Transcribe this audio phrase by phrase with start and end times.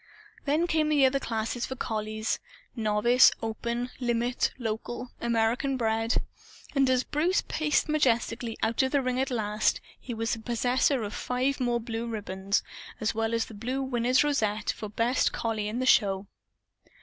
[0.45, 2.39] Then came the other classes for collies
[2.75, 6.15] "Novice," "Open," "Limit," "Local," "American Bred."
[6.73, 11.03] And as Bruce paced majestically out of the ring at last, he was the possessor
[11.03, 12.63] of five more blue ribbons
[12.99, 16.25] as well as the blue Winner's rosette, for "best collie in the show."